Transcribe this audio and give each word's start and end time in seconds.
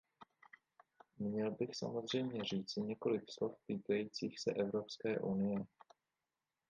Měl 1.17 1.51
bych 1.51 1.75
samozřejmě 1.75 2.43
říci 2.43 2.81
několik 2.81 3.21
slov 3.31 3.57
týkajících 3.67 4.39
se 4.39 4.51
Evropské 4.53 5.19
unie. 5.19 5.65